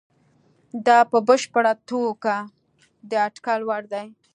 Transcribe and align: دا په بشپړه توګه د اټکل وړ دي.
دا 0.85 0.99
په 1.11 1.17
بشپړه 1.27 1.73
توګه 1.89 2.35
د 3.09 3.11
اټکل 3.27 3.59
وړ 3.69 3.83
دي. 3.93 4.07